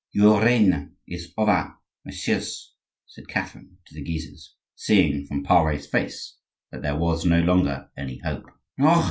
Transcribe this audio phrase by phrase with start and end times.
[0.13, 2.73] "Your reign is over, messieurs,"
[3.05, 6.37] said Catherine to the Guises, seeing from Pare's face
[6.71, 8.45] that there was no longer any hope.
[8.79, 8.99] "Ah!